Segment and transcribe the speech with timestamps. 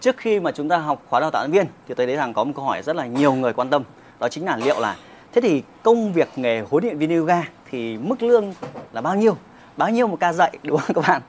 [0.00, 2.32] trước khi mà chúng ta học khóa đào tạo nhân viên thì tôi thấy rằng
[2.32, 3.82] có một câu hỏi rất là nhiều người quan tâm
[4.20, 4.96] đó chính là liệu là
[5.32, 8.54] thế thì công việc nghề huấn luyện viên yoga thì mức lương
[8.92, 9.36] là bao nhiêu?
[9.76, 11.22] Bao nhiêu một ca dạy đúng không các bạn?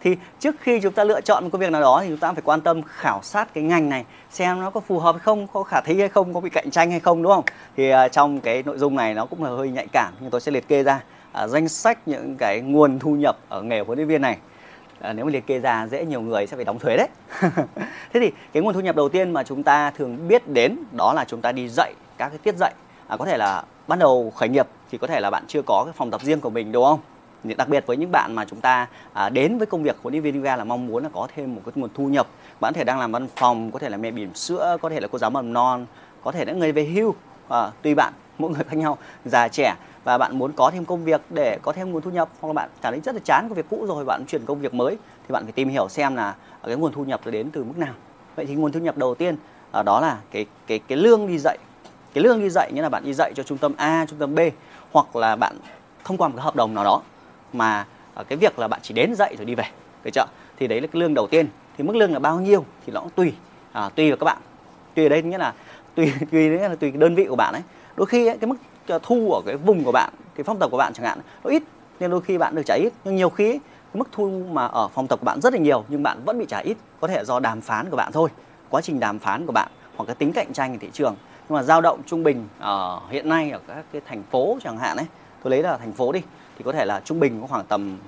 [0.00, 2.32] Thì trước khi chúng ta lựa chọn một công việc nào đó thì chúng ta
[2.32, 5.46] phải quan tâm khảo sát cái ngành này xem nó có phù hợp hay không
[5.46, 7.44] có khả thi hay không có bị cạnh tranh hay không đúng không?
[7.76, 10.40] Thì uh, trong cái nội dung này nó cũng là hơi nhạy cảm nhưng tôi
[10.40, 11.00] sẽ liệt kê ra
[11.44, 14.38] uh, danh sách những cái nguồn thu nhập ở nghề huấn luyện viên này
[15.00, 17.08] à, nếu mà liệt kê ra dễ nhiều người sẽ phải đóng thuế đấy.
[18.12, 21.12] Thế thì cái nguồn thu nhập đầu tiên mà chúng ta thường biết đến đó
[21.12, 22.72] là chúng ta đi dạy các cái tiết dạy.
[23.06, 25.82] À, có thể là ban đầu khởi nghiệp thì có thể là bạn chưa có
[25.86, 27.00] cái phòng tập riêng của mình đúng không?
[27.56, 30.22] Đặc biệt với những bạn mà chúng ta à, đến với công việc huấn luyện
[30.22, 32.26] viên yoga là mong muốn là có thêm một cái nguồn thu nhập.
[32.60, 35.00] Bạn có thể đang làm văn phòng có thể là mẹ bỉm sữa có thể
[35.00, 35.86] là cô giáo mầm non
[36.22, 37.14] có thể là người về hưu.
[37.48, 39.74] À, tùy bạn mỗi người khác nhau già trẻ.
[40.04, 42.52] Và bạn muốn có thêm công việc để có thêm nguồn thu nhập hoặc là
[42.52, 44.96] bạn cảm thấy rất là chán công việc cũ rồi bạn chuyển công việc mới
[45.28, 46.34] thì bạn phải tìm hiểu xem là
[46.66, 47.94] cái nguồn thu nhập đến từ mức nào.
[48.36, 49.36] Vậy thì nguồn thu nhập đầu tiên
[49.72, 51.58] à, đó là cái cái cái lương đi dạy.
[52.14, 54.34] Cái lương đi dạy nghĩa là bạn đi dạy cho trung tâm A trung tâm
[54.34, 54.40] B
[54.92, 55.56] hoặc là bạn
[56.04, 57.02] thông qua một cái hợp đồng nào đó
[57.52, 59.64] mà à, cái việc là bạn chỉ đến dạy rồi đi về.
[60.04, 60.26] Được chưa?
[60.56, 61.48] Thì đấy là cái lương đầu tiên.
[61.78, 63.32] Thì mức lương là bao nhiêu thì nó cũng tùy
[63.72, 64.38] à, tùy vào các bạn.
[64.94, 65.54] Tùy ở đây nghĩa là
[65.94, 67.62] tùy tùy đấy là tùy đơn vị của bạn ấy
[68.00, 68.56] đôi khi ấy, cái mức
[69.02, 71.62] thu ở cái vùng của bạn cái phong tập của bạn chẳng hạn nó ít
[72.00, 72.92] nên đôi khi bạn được trả ít.
[73.04, 73.60] Nhưng nhiều khi ấy,
[73.92, 76.38] cái mức thu mà ở phòng tập của bạn rất là nhiều nhưng bạn vẫn
[76.38, 78.30] bị trả ít có thể do đàm phán của bạn thôi
[78.70, 81.14] quá trình đàm phán của bạn hoặc cái tính cạnh tranh của thị trường.
[81.48, 84.78] Nhưng mà dao động trung bình ở hiện nay ở các cái thành phố chẳng
[84.78, 85.06] hạn ấy
[85.42, 86.22] tôi lấy là thành phố đi
[86.58, 87.98] thì có thể là trung bình có khoảng tầm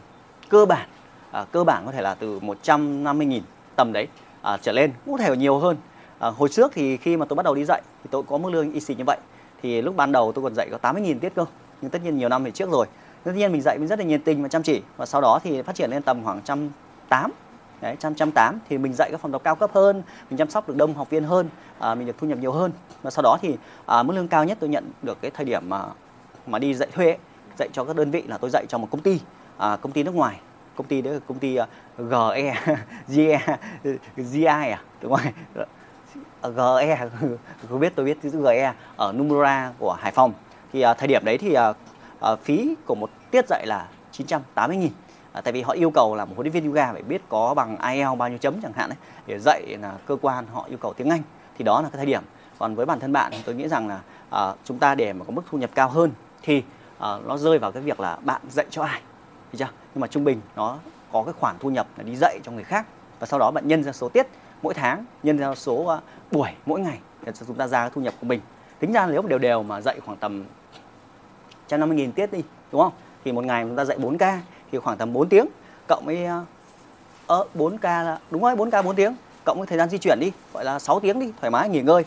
[0.49, 0.89] cơ bản
[1.31, 3.41] à, cơ bản có thể là từ 150.000
[3.77, 4.07] tầm đấy
[4.43, 5.77] à, trở lên cũng có thể nhiều hơn.
[6.19, 8.51] À, hồi trước thì khi mà tôi bắt đầu đi dạy thì tôi có mức
[8.51, 9.19] lương y xì như vậy
[9.63, 11.45] thì lúc ban đầu tôi còn dạy có 80.000 tiết cơ
[11.83, 12.87] nhưng tất nhiên nhiều năm về trước rồi.
[13.25, 14.83] Tất nhiên mình dạy mình rất là nhiệt tình và chăm chỉ.
[14.97, 16.71] Và sau đó thì phát triển lên tầm khoảng trăm
[17.09, 17.33] tám.
[17.81, 20.51] Đấy trăm trăm tám thì mình dạy các phòng tập cao cấp hơn mình chăm
[20.51, 22.73] sóc được đông học viên hơn à, mình được thu nhập nhiều hơn.
[23.03, 25.69] Và sau đó thì à, mức lương cao nhất tôi nhận được cái thời điểm
[25.69, 25.85] mà
[26.47, 27.19] mà đi dạy thuê ấy,
[27.59, 29.21] dạy cho các đơn vị là tôi dạy cho một công ty
[29.59, 30.41] à, công ty nước ngoài.
[30.77, 31.59] Công ty đấy là công ty
[32.03, 32.55] uh, GE
[33.09, 33.57] GE
[34.17, 35.33] GI à đúng không?
[36.51, 36.97] GE
[37.69, 40.33] không biết tôi biết chữ GE ở Numera của Hải Phòng.
[40.73, 41.77] Thì uh, thời điểm đấy thì uh,
[42.33, 44.93] uh, phí của một tiết dạy là 980 nghìn.
[45.33, 47.55] À, tại vì họ yêu cầu là một huấn luyện viên yoga phải biết có
[47.55, 50.79] bằng IELTS bao nhiêu chấm chẳng hạn đấy để dạy là cơ quan họ yêu
[50.79, 51.23] cầu tiếng Anh.
[51.59, 52.23] Thì đó là cái thời điểm.
[52.59, 54.01] Còn với bản thân bạn thì tôi nghĩ rằng là
[54.51, 56.11] uh, chúng ta để mà có mức thu nhập cao hơn
[56.43, 59.01] thì uh, nó rơi vào cái việc là bạn dạy cho ai
[59.53, 59.69] Thấy chưa?
[59.95, 60.79] nhưng mà trung bình nó
[61.13, 62.87] có cái khoản thu nhập là đi dạy cho người khác
[63.19, 64.27] và sau đó bạn nhân ra số tiết
[64.63, 66.01] mỗi tháng nhân theo số ờ,
[66.31, 68.41] buổi mỗi ngày để chúng ta ra cái thu nhập của mình.
[68.79, 70.45] Tính ra nếu đều đều mà dạy khoảng tầm
[71.69, 72.43] 150.000 tiết đi
[72.73, 72.93] đúng không?
[73.25, 74.39] Thì một ngày chúng ta dạy 4k
[74.73, 75.47] thì khoảng tầm 4 tiếng.
[75.89, 76.45] Cộng với ờ,
[77.27, 79.15] ờ uh, 4k là đúng rồi 4k 4 tiếng.
[79.45, 81.81] Cộng với thời gian di chuyển đi gọi là 6 tiếng đi thoải mái nghỉ
[81.83, 82.05] ngơi.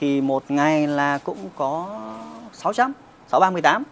[0.00, 2.00] Thì một ngày là cũng có
[2.52, 2.92] 600
[3.28, 3.84] 638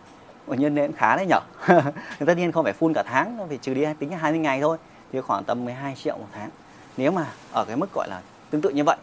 [0.47, 1.41] Ủa nhân nên khá đấy nhở?
[2.27, 4.79] Tất nhiên không phải full cả tháng phải trừ đi tính 20 ngày thôi.
[5.13, 6.51] Thì khoảng tầm 12 triệu một tháng
[6.97, 8.21] nếu mà ở cái mức gọi là
[8.51, 8.97] tương tự như vậy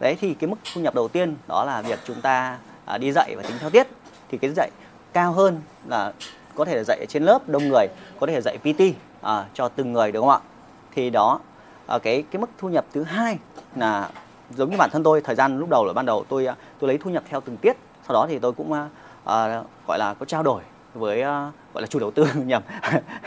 [0.00, 3.12] đấy thì cái mức thu nhập đầu tiên đó là việc chúng ta à, đi
[3.12, 3.86] dạy và tính theo tiết
[4.28, 4.70] thì cái dạy
[5.12, 6.12] cao hơn là
[6.54, 7.86] có thể là dạy trên lớp đông người
[8.20, 8.82] có thể là dạy PT
[9.22, 10.48] à, cho từng người đúng không ạ?
[10.94, 11.40] Thì đó
[11.86, 13.38] à, cái cái mức thu nhập thứ hai
[13.76, 14.10] là
[14.50, 16.88] giống như bản thân tôi thời gian lúc đầu là ban đầu tôi à, tôi
[16.88, 17.76] lấy thu nhập theo từng tiết
[18.06, 18.88] sau đó thì tôi cũng à,
[19.24, 20.62] à gọi là có trao đổi
[20.94, 22.62] với à, gọi là chủ đầu tư nhầm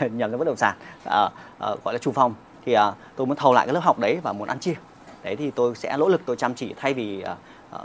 [0.00, 2.34] nhầm cái bất động sản à, à, gọi là chủ phòng
[2.64, 4.74] thì à, tôi muốn thầu lại cái lớp học đấy và muốn ăn chia.
[5.22, 7.36] Đấy thì tôi sẽ nỗ lực tôi chăm chỉ thay vì à,
[7.70, 7.78] à,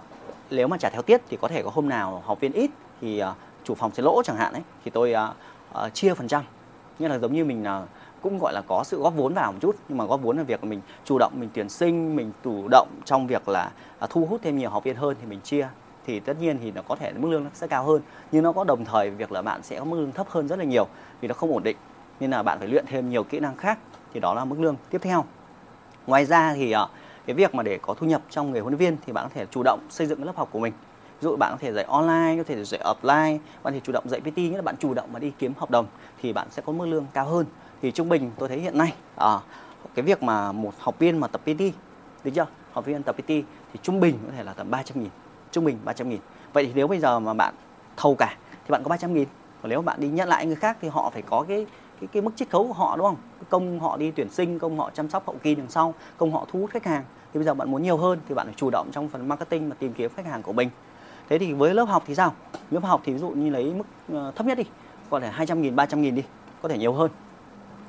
[0.50, 2.72] nếu mà trả theo tiết thì có thể có hôm nào học viên ít
[3.02, 5.34] thì à, chủ phòng sẽ lỗ chẳng hạn ấy thì tôi à,
[5.74, 6.44] à, chia phần trăm.
[7.00, 7.82] Như là giống như mình à,
[8.22, 10.44] cũng gọi là có sự góp vốn vào một chút nhưng mà góp vốn là
[10.44, 14.26] việc mình chủ động mình tuyển sinh mình chủ động trong việc là à, thu
[14.26, 15.68] hút thêm nhiều học viên hơn thì mình chia.
[16.06, 18.52] Thì tất nhiên thì nó có thể mức lương nó sẽ cao hơn nhưng nó
[18.52, 20.88] có đồng thời việc là bạn sẽ có mức lương thấp hơn rất là nhiều
[21.22, 21.78] vì nó không ổn định
[22.20, 23.80] nên là bạn phải luyện thêm nhiều kỹ năng khác
[24.14, 25.26] thì đó là mức lương tiếp theo.
[26.08, 26.88] Ngoài ra thì ờ,
[27.26, 29.30] cái việc mà để có thu nhập trong nghề huấn luyện viên thì bạn có
[29.34, 30.74] thể chủ động xây dựng cái lớp học của mình.
[31.22, 34.10] Ví dụ bạn có thể dạy online có thể dạy offline bạn thể chủ động
[34.10, 35.86] dạy PT nghĩa là bạn chủ động mà đi kiếm hợp đồng
[36.22, 37.46] thì bạn sẽ có mức lương cao hơn.
[37.82, 39.40] Thì trung bình tôi thấy hiện nay à,
[39.96, 41.62] cái việc mà một học viên mà tập PT
[42.24, 42.48] được chưa?
[42.72, 45.10] Học viên tập PT thì trung bình có thể là tầm 300 nghìn
[45.52, 46.20] trung bình 300 nghìn.
[46.54, 47.54] Vậy thì nếu bây giờ mà bạn
[47.98, 49.28] thầu cả thì bạn có 300 nghìn.
[49.62, 51.66] Còn nếu bạn đi nhận lại người khác thì họ phải có cái
[52.02, 53.18] cái, cái mức chiết khấu của họ đúng không?
[53.50, 56.46] Công họ đi tuyển sinh công họ chăm sóc hậu kỳ đằng sau công họ
[56.52, 57.04] thu hút khách hàng.
[57.34, 59.70] Thì bây giờ bạn muốn nhiều hơn thì bạn phải chủ động trong phần marketing
[59.70, 60.70] mà tìm kiếm khách hàng của mình.
[61.30, 62.34] Thế thì với lớp học thì sao?
[62.72, 63.84] Lớp học thì ví dụ như lấy mức
[64.14, 64.64] ờ, thấp nhất đi
[65.10, 66.24] có thể 200 nghìn 300 nghìn đi
[66.62, 67.12] có thể nhiều hơn.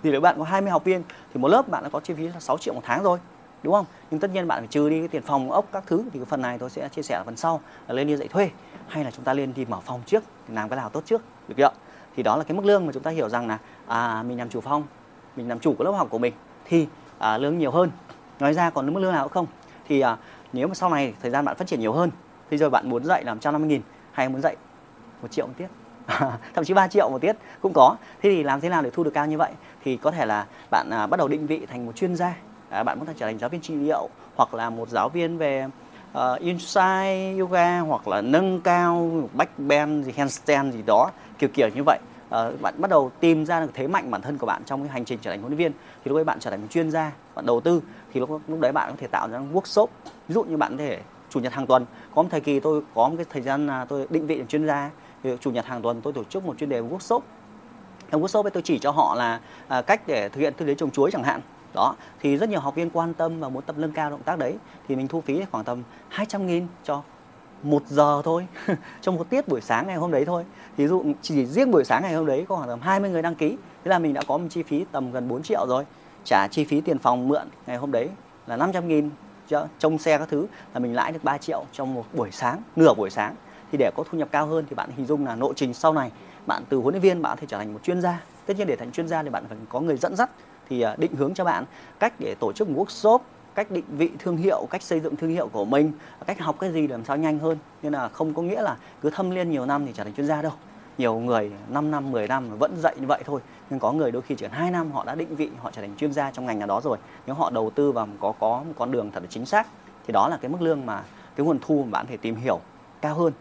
[0.03, 1.03] Thì nếu bạn có 20 học viên
[1.35, 3.19] thì một lớp bạn đã có chi phí là 6 triệu một tháng rồi
[3.63, 3.87] đúng không?
[4.11, 6.25] Nhưng tất nhiên bạn phải trừ đi cái tiền phòng ốc các thứ thì cái
[6.25, 8.51] phần này tôi sẽ chia sẻ ở phần sau là lên đi dạy thuê
[8.89, 11.55] hay là chúng ta lên đi mở phòng trước làm cái nào tốt trước được
[11.57, 11.71] chưa?
[12.17, 13.59] Thì đó là cái mức lương mà chúng ta hiểu rằng là
[13.89, 14.85] à, mình làm chủ phong,
[15.37, 16.33] mình làm chủ của lớp học của mình
[16.65, 16.87] thì
[17.19, 17.91] à, lương nhiều hơn.
[18.41, 19.47] Nói ra còn mức lương nào không?
[19.89, 20.17] Thì à,
[20.53, 22.11] nếu mà sau này thời gian bạn phát triển nhiều hơn
[22.51, 24.57] thì rồi bạn muốn dạy làm 150 nghìn hay muốn dạy
[25.23, 25.67] một triệu một tiết?
[26.55, 27.97] Thậm chí 3 triệu một tiết cũng có.
[28.23, 29.53] Thế thì làm thế nào để thu được cao như vậy?
[29.85, 32.35] Thì có thể là bạn à, bắt đầu định vị thành một chuyên gia.
[32.71, 35.39] À, bạn có thể trở thành giáo viên trị liệu hoặc là một giáo viên
[35.39, 35.67] về
[36.13, 41.83] uh, insight yoga hoặc là nâng cao backbend gì handstand gì đó kiểu kiểu như
[41.87, 44.83] vậy uh, bạn bắt đầu tìm ra được thế mạnh bản thân của bạn trong
[44.83, 46.91] cái hành trình trở thành huấn luyện viên thì lúc đấy bạn trở thành chuyên
[46.91, 47.83] gia bạn đầu tư
[48.13, 49.87] thì lúc lúc đấy bạn có thể tạo ra workshop.
[50.29, 51.01] Ví dụ như bạn có thể
[51.31, 53.85] chủ nhật hàng tuần có một thời kỳ tôi có một cái thời gian là
[53.85, 54.91] tôi định vị làm chuyên gia
[55.23, 57.21] thì chủ nhật hàng tuần tôi tổ chức một chuyên đề workshop.
[58.11, 60.75] Trong workshop ấy tôi chỉ cho họ là à, cách để thực hiện tư thế
[60.75, 61.41] trồng chuối chẳng hạn.
[61.75, 64.39] Đó thì rất nhiều học viên quan tâm và muốn tập nâng cao động tác
[64.39, 64.57] đấy
[64.89, 67.03] thì mình thu phí khoảng tầm 200 nghìn cho
[67.63, 68.47] một giờ thôi,
[69.01, 70.45] trong một tiết buổi sáng ngày hôm đấy thôi.
[70.77, 73.35] Ví dụ chỉ riêng buổi sáng ngày hôm đấy có khoảng tầm 20 người đăng
[73.35, 73.49] ký,
[73.85, 75.85] thế là mình đã có một chi phí tầm gần 4 triệu rồi.
[76.25, 78.09] Trả chi phí tiền phòng mượn ngày hôm đấy
[78.47, 79.11] là 500 nghìn
[79.79, 82.95] trông xe các thứ là mình lãi được 3 triệu trong một buổi sáng, nửa
[82.95, 83.35] buổi sáng.
[83.73, 85.93] Thì để có thu nhập cao hơn thì bạn hình dung là lộ trình sau
[85.93, 86.11] này,
[86.47, 88.23] bạn từ huấn luyện viên bạn có thể trở thành một chuyên gia.
[88.47, 90.31] Tất nhiên để thành chuyên gia thì bạn phải có người dẫn dắt,
[90.69, 91.65] thì à, định hướng cho bạn
[91.99, 93.19] cách để tổ chức một workshop
[93.57, 95.93] cách định vị thương hiệu, cách xây dựng thương hiệu của mình,
[96.27, 97.59] cách học cái gì làm sao nhanh hơn.
[97.83, 100.27] Nên là không có nghĩa là cứ thâm liên nhiều năm thì trở thành chuyên
[100.27, 100.53] gia đâu.
[100.99, 103.41] Nhiều người 5 năm 10 năm vẫn dạy như vậy thôi.
[103.71, 105.83] Nhưng có người đôi khi chỉ cần 2 năm họ đã định vị, họ trở
[105.83, 106.99] thành chuyên gia trong ngành nào đó rồi.
[107.27, 109.67] Nếu họ đầu tư vào có có một con đường thật là chính xác,
[110.07, 111.03] thì đó là cái mức lương mà
[111.37, 112.61] cái nguồn thu mà bạn thể tìm hiểu
[113.03, 113.33] cao hơn.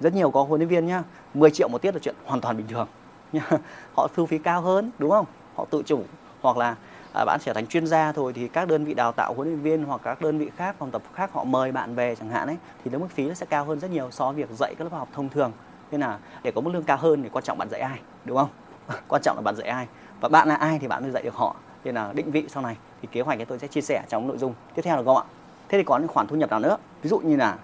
[0.00, 1.02] Rất nhiều có huấn luyện viên nhá
[1.34, 2.88] 10 triệu một tiết là chuyện hoàn toàn bình thường.
[3.32, 3.50] Nhá
[3.96, 5.26] họ thu phí cao hơn, đúng không?
[5.54, 6.02] Họ tự chủ.
[6.42, 6.76] Hoặc là
[7.14, 9.60] à, bạn trở thành chuyên gia thôi thì các đơn vị đào tạo huấn luyện
[9.60, 12.46] viên hoặc các đơn vị khác phòng tập khác họ mời bạn về chẳng hạn
[12.46, 14.74] ấy thì cái mức phí nó sẽ cao hơn rất nhiều so với việc dạy
[14.78, 15.52] các lớp học thông thường.
[15.90, 18.36] Nên là để có mức lương cao hơn thì quan trọng bạn dạy ai đúng
[18.36, 18.48] không?
[19.08, 19.86] Quan trọng là bạn dạy ai.
[20.20, 21.56] Và bạn là ai thì bạn mới dạy được họ.
[21.84, 24.38] Nên là định vị sau này thì kế hoạch tôi sẽ chia sẻ trong nội
[24.38, 25.24] dung tiếp theo là không ạ?
[25.68, 26.76] Thế thì có những khoản thu nhập nào nữa?
[27.02, 27.56] Ví dụ như là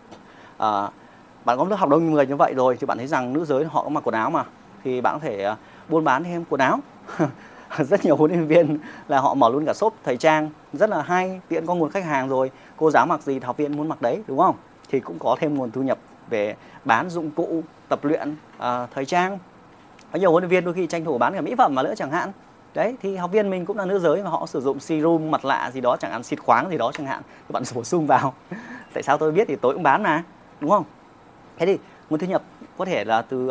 [0.55, 0.93] uh,
[1.45, 3.65] bạn có lớp học đông người như vậy rồi thì bạn thấy rằng nữ giới
[3.65, 4.45] họ có mặc quần áo mà
[4.85, 5.59] thì bạn có thể uh,
[5.89, 6.81] buôn bán thêm quần áo.
[7.79, 8.79] rất nhiều huấn luyện viên
[9.09, 10.51] là họ mở luôn cả shop thời trang.
[10.73, 12.51] Rất là hay tiện có nguồn khách hàng rồi.
[12.77, 14.57] Cô giáo mặc gì học viên muốn mặc đấy đúng không?
[14.89, 15.99] Thì cũng có thêm nguồn thu nhập
[16.31, 18.65] về bán dụng cụ tập luyện uh,
[18.95, 19.39] thời trang.
[20.13, 21.95] Có nhiều huấn luyện viên đôi khi tranh thủ bán cả mỹ phẩm mà nữa
[21.97, 22.33] chẳng hạn.
[22.75, 25.45] Đấy thì học viên mình cũng là nữ giới mà họ sử dụng serum mặt
[25.45, 27.23] lạ gì đó chẳng hạn xịt khoáng gì đó chẳng hạn.
[27.49, 28.35] Các bạn bổ sung vào.
[28.95, 30.23] Tại sao tôi biết thì tôi cũng bán mà
[30.61, 30.85] đúng không?
[31.59, 31.79] Thế thì
[32.11, 32.43] nguồn thu nhập
[32.79, 33.51] có thể là từ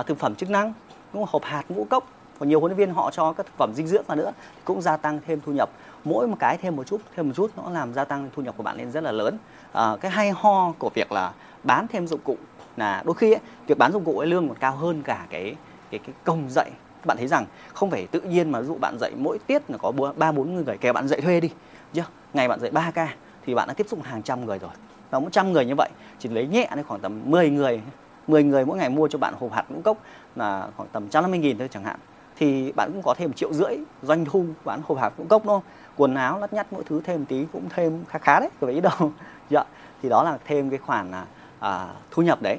[0.00, 0.72] uh, thực phẩm chức năng
[1.12, 2.04] cũng hộp hạt ngũ cốc
[2.38, 4.32] và nhiều huấn luyện viên họ cho các thực phẩm dinh dưỡng vào nữa
[4.64, 5.70] cũng gia tăng thêm thu nhập.
[6.04, 8.54] Mỗi một cái thêm một chút thêm một chút nó làm gia tăng thu nhập
[8.56, 9.38] của bạn lên rất là lớn.
[9.72, 11.32] À, cái hay ho của việc là
[11.62, 12.36] bán thêm dụng cụ
[12.76, 15.54] là đôi khi ấy, việc bán dụng cụ ấy lương còn cao hơn cả cái
[15.90, 16.70] cái cái công dạy.
[17.00, 19.78] Các bạn thấy rằng không phải tự nhiên mà dụ bạn dạy mỗi tiết là
[19.78, 21.50] có ba bốn người kể bạn dạy thuê đi
[21.92, 22.04] chưa
[22.34, 23.14] ngày bạn dạy 3 ca
[23.46, 24.70] thì bạn đã tiếp xúc hàng trăm người rồi.
[25.10, 25.88] Và một trăm người như vậy
[26.18, 27.80] chỉ lấy nhẹ đến khoảng tầm 10 người
[28.26, 29.98] 10 người mỗi ngày mua cho bạn hộp hạt ngũ cốc
[30.36, 32.00] là khoảng tầm 150 nghìn thôi chẳng hạn
[32.38, 35.44] thì bạn cũng có thêm một triệu rưỡi doanh thu bán hộp hạt ngũ cốc
[35.44, 35.62] đúng không?
[35.96, 38.80] Quần áo lắt nhắt mỗi thứ thêm tí cũng thêm khá khá đấy có ý
[38.80, 38.92] đâu.
[39.50, 39.64] Dạ
[40.02, 41.26] thì đó là thêm cái khoản à,
[41.58, 42.58] à, thu nhập đấy.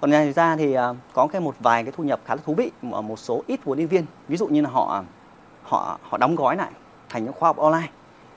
[0.00, 2.54] Còn ngoài ra thì à, có cái một vài cái thu nhập khá là thú
[2.54, 4.04] vị ở một số ít huấn luyện viên.
[4.28, 5.04] Ví dụ như là họ
[5.62, 6.70] họ họ đóng gói lại
[7.08, 7.88] thành những khoa học online.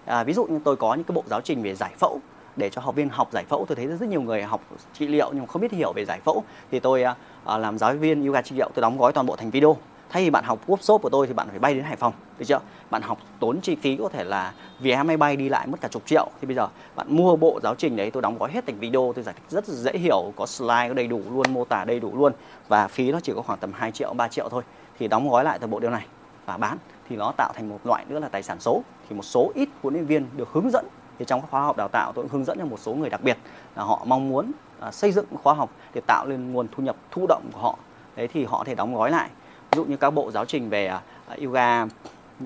[0.06, 2.20] À, ví dụ như tôi có những cái bộ giáo trình về giải phẫu
[2.56, 3.66] để cho học viên học giải phẫu.
[3.66, 4.62] Tôi thấy rất nhiều người học
[4.94, 6.44] trị liệu nhưng không biết hiểu về giải phẫu.
[6.72, 9.36] Thì tôi à, à làm giáo viên yoga trị liệu tôi đóng gói toàn bộ
[9.36, 9.76] thành video
[10.12, 12.46] thay vì bạn học workshop của tôi thì bạn phải bay đến Hải Phòng, được
[12.48, 12.60] chưa?
[12.90, 15.88] Bạn học tốn chi phí có thể là vé máy bay đi lại mất cả
[15.88, 16.28] chục triệu.
[16.42, 19.14] Thì bây giờ bạn mua bộ giáo trình đấy, tôi đóng gói hết thành video,
[19.16, 22.00] tôi giải thích rất dễ hiểu, có slide có đầy đủ luôn, mô tả đầy
[22.00, 22.34] đủ luôn.
[22.68, 24.64] Và phí nó chỉ có khoảng tầm 2 triệu 3 triệu thôi.
[25.00, 26.06] Thì đóng gói lại toàn bộ điều này
[26.46, 26.78] và bán.
[27.10, 28.84] Thì nó tạo thành một loại nữa là tài sản số.
[29.10, 30.86] Thì một số ít huấn luyện viên được hướng dẫn.
[31.20, 33.10] Thì trong các khóa học đào tạo tôi cũng hướng dẫn cho một số người
[33.10, 33.38] đặc biệt
[33.76, 36.96] là họ mong muốn à, xây dựng khóa học để tạo lên nguồn thu nhập
[37.12, 37.78] thụ động của họ.
[38.16, 39.30] Đấy thì họ thể đóng gói lại
[39.72, 40.92] ví dụ như các bộ giáo trình về
[41.34, 41.86] uh, yoga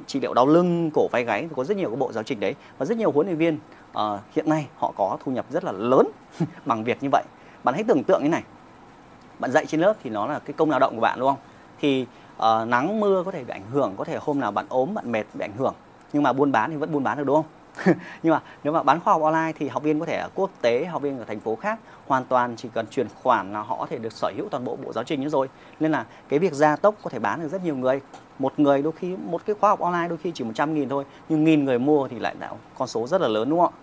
[0.07, 2.55] trị liệu đau lưng cổ vai gáy có rất nhiều các bộ giáo trình đấy.
[2.77, 3.59] Và rất nhiều huấn luyện viên
[3.97, 6.07] uh, hiện nay họ có thu nhập rất là lớn
[6.65, 7.23] bằng việc như vậy.
[7.63, 8.43] Bạn hãy tưởng tượng như này
[9.39, 11.39] bạn dạy trên lớp thì nó là cái công lao động của bạn đúng không?
[11.79, 12.05] Thì
[12.37, 15.11] uh, nắng mưa có thể bị ảnh hưởng có thể hôm nào bạn ốm bạn
[15.11, 15.73] mệt bị ảnh hưởng
[16.13, 17.45] nhưng mà buôn bán thì vẫn buôn bán được đúng không?
[18.23, 20.51] nhưng mà nếu mà bán khoa học online thì học viên có thể ở quốc
[20.61, 23.77] tế, học viên ở thành phố khác, hoàn toàn chỉ cần chuyển khoản là họ
[23.79, 25.49] có thể được sở hữu toàn bộ bộ giáo trình nữa rồi.
[25.79, 28.01] Nên là cái việc gia tốc có thể bán được rất nhiều người.
[28.39, 31.03] Một người đôi khi, một cái khóa học online đôi khi chỉ 100 nghìn thôi,
[31.29, 33.77] nhưng nghìn người mua thì lại là con số rất là lớn, đúng không ạ?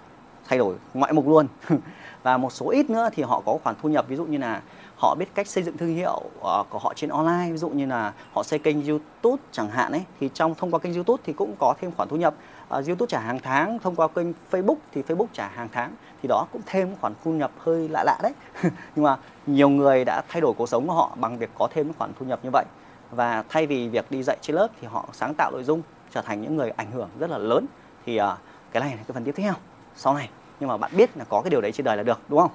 [0.49, 1.47] Thay đổi ngoại mục luôn.
[2.23, 4.63] Và một số ít nữa thì họ có khoản thu nhập, ví dụ như là
[5.03, 7.87] họ biết cách xây dựng thương hiệu uh, của họ trên online ví dụ như
[7.87, 11.33] là họ xây kênh YouTube chẳng hạn ấy thì trong thông qua kênh YouTube thì
[11.33, 12.35] cũng có thêm khoản thu nhập.
[12.79, 15.93] Uh, YouTube trả hàng tháng thông qua kênh Facebook thì Facebook trả hàng tháng
[16.23, 18.33] thì đó cũng thêm khoản thu nhập hơi lạ lạ đấy.
[18.97, 19.17] Nhưng mà
[19.47, 22.27] nhiều người đã thay đổi cuộc sống của họ bằng việc có thêm khoản thu
[22.27, 22.65] nhập như vậy.
[23.11, 26.23] Và thay vì việc đi dạy trên lớp thì họ sáng tạo nội dung trở
[26.23, 27.67] thành những người ảnh hưởng rất là lớn.
[28.07, 28.25] Thì uh,
[28.73, 29.55] cái này là cái phần tiếp theo
[29.97, 30.29] sau này.
[30.61, 32.51] Nhưng mà bạn biết là có cái điều đấy trên đời là được đúng không?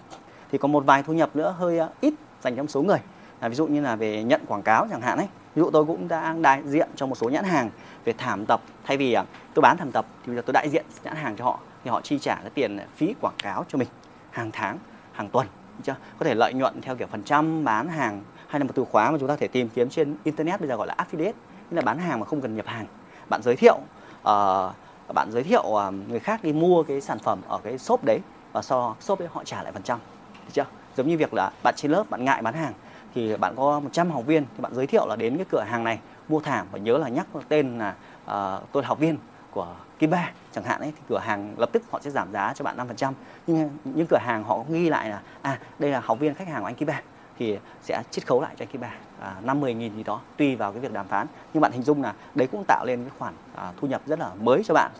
[0.51, 2.13] Thì có một vài thu nhập nữa hơi uh, ít
[2.47, 2.99] dành cho một số người.
[3.39, 5.27] À, ví dụ như là về nhận quảng cáo chẳng hạn ấy.
[5.55, 7.69] Ví dụ tôi cũng đang đại diện cho một số nhãn hàng
[8.05, 8.61] về thảm tập.
[8.83, 9.23] Thay vì à,
[9.53, 11.89] tôi bán thảm tập thì bây giờ tôi đại diện nhãn hàng cho họ thì
[11.89, 13.87] họ chi trả cái tiền phí quảng cáo cho mình
[14.31, 14.77] hàng tháng
[15.11, 15.47] hàng tuần
[15.83, 15.95] chưa?
[16.19, 19.11] Có thể lợi nhuận theo kiểu phần trăm bán hàng hay là một từ khóa
[19.11, 21.33] mà chúng ta thể tìm kiếm trên internet bây giờ gọi là affiliate
[21.69, 22.85] tức là bán hàng mà không cần nhập hàng.
[23.29, 23.77] Bạn giới thiệu
[24.21, 28.03] uh, bạn giới thiệu uh, người khác đi mua cái sản phẩm ở cái shop
[28.03, 28.19] đấy
[28.51, 29.99] và sau shop đấy họ trả lại phần trăm
[30.45, 30.65] được chưa?
[30.97, 32.73] Giống như việc là bạn trên lớp bạn ngại bán hàng
[33.15, 35.83] thì bạn có 100 học viên thì bạn giới thiệu là đến cái cửa hàng
[35.83, 35.99] này
[36.29, 37.89] mua thảm và nhớ là nhắc tên là
[38.25, 39.17] uh, tôi là học viên
[39.51, 42.53] của Kim Ba chẳng hạn ấy thì cửa hàng lập tức họ sẽ giảm giá
[42.55, 43.13] cho bạn 5%
[43.47, 46.61] nhưng những cửa hàng họ ghi lại là à đây là học viên khách hàng
[46.61, 47.01] của anh Kim Ba
[47.39, 50.55] thì sẽ chiết khấu lại cho anh Kim Ba à, 50 nghìn gì đó tùy
[50.55, 51.27] vào cái việc đàm phán.
[51.53, 54.19] Nhưng bạn hình dung là đấy cũng tạo lên cái khoản à, thu nhập rất
[54.19, 54.91] là mới cho bạn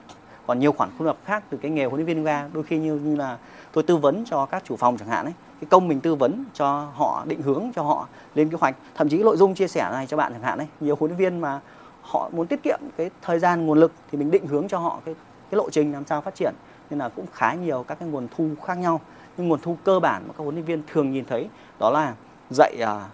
[0.48, 2.78] còn nhiều khoản thu nhập khác từ cái nghề huấn luyện viên yoga đôi khi
[2.78, 3.38] như như là
[3.72, 6.46] tôi tư vấn cho các chủ phòng chẳng hạn ấy cái công mình tư vấn
[6.54, 8.76] cho họ định hướng cho họ lên kế hoạch.
[8.96, 11.20] Thậm chí nội dung chia sẻ này cho bạn chẳng hạn ấy nhiều huấn luyện
[11.20, 11.60] viên mà
[12.02, 15.00] họ muốn tiết kiệm cái thời gian nguồn lực thì mình định hướng cho họ
[15.06, 15.16] cái
[15.52, 16.54] cái lộ trình làm sao phát triển.
[16.90, 19.02] Nên là cũng khá nhiều các cái nguồn thu khác nhau.
[19.38, 21.50] Nhưng nguồn thu cơ bản mà các huấn luyện viên thường nhìn thấy
[21.80, 22.16] đó là
[22.50, 23.06] dạy à,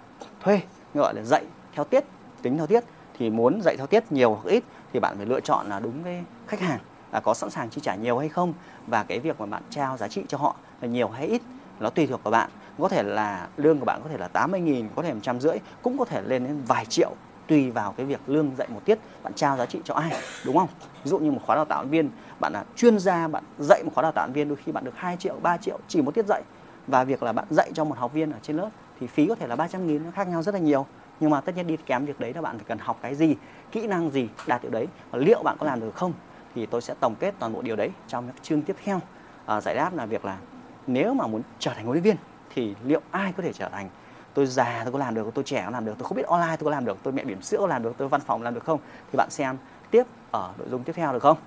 [0.44, 0.62] thuê
[0.94, 2.04] gọi là dạy theo tiết
[2.42, 2.84] tính theo tiết.
[3.18, 4.64] Thì muốn dạy theo tiết nhiều hoặc ít
[4.94, 6.80] thì bạn phải lựa chọn là đúng cái khách hàng.
[7.14, 8.54] À, có sẵn sàng chi trả nhiều hay không?
[8.88, 11.42] Và cái việc mà bạn trao giá trị cho họ là nhiều hay ít?
[11.80, 12.50] Nó tùy thuộc vào bạn.
[12.80, 15.40] Có thể là lương của bạn có thể là 80 nghìn, có thể một trăm
[15.40, 17.12] rưỡi, cũng có thể lên đến vài triệu
[17.48, 20.12] tùy vào cái việc lương dạy một tiết, bạn trao giá trị cho ai,
[20.46, 20.68] đúng không?
[21.04, 23.92] Ví dụ như một khóa đào tạo viên, bạn là chuyên gia, bạn dạy một
[23.96, 26.26] khóa đào tạo viên, đôi khi bạn được 2 triệu 3 triệu chỉ một tiết
[26.26, 26.42] dạy.
[26.88, 29.36] Và việc là bạn dạy cho một học viên ở trên lớp thì phí có
[29.36, 30.86] thể là 300 nghìn, nó khác nhau rất là nhiều.
[31.20, 33.36] Nhưng mà tất nhiên đi kèm việc đấy là bạn phải cần học cái gì,
[33.72, 36.14] kỹ năng gì đạt được đấy và liệu bạn có làm được không?
[36.56, 39.00] Thì tôi sẽ tổng kết toàn bộ điều đấy trong các chương tiếp theo.
[39.46, 40.38] À, giải đáp là việc là
[40.88, 42.16] nếu mà muốn trở thành huấn luyện viên
[42.50, 43.90] thì liệu ai có thể trở thành?
[44.34, 46.56] Tôi già tôi có làm được tôi trẻ có làm được tôi không biết online
[46.58, 48.54] tôi có làm được tôi mẹ bỉm sữa có làm được tôi văn phòng làm
[48.54, 48.80] được không?
[49.12, 49.58] Thì bạn xem
[49.92, 51.38] tiếp ở nội dung tiếp theo được không?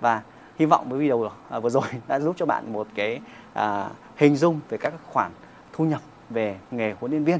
[0.00, 0.22] Và
[0.58, 3.20] hy vọng với video à, vừa rồi đã giúp cho bạn một cái
[3.52, 5.32] à, hình dung về các khoản
[5.72, 6.00] thu nhập
[6.30, 7.38] về nghề huấn luyện viên.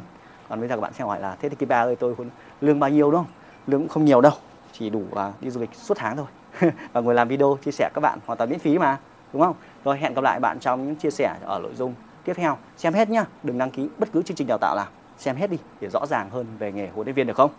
[0.49, 2.15] Còn bây giờ các bạn sẽ hỏi là thế thì kỳ ba ơi tôi
[2.61, 3.33] lương bao nhiêu đúng không?
[3.67, 4.33] Lương cũng không nhiều đâu
[4.73, 6.27] chỉ đủ là đi du lịch suốt tháng thôi.
[6.93, 8.99] và ngồi làm video chia sẻ các bạn, hoàn toàn miễn phí mà,
[9.33, 9.57] đúng không?
[9.85, 12.57] Rồi, hẹn gặp lại bạn trong những chia sẻ ở nội dung tiếp theo.
[12.76, 14.87] Xem hết nhá, đừng đăng ký bất cứ chương trình đào tạo nào.
[15.19, 17.50] Xem hết đi để rõ ràng hơn về nghề huấn luyện viên được không?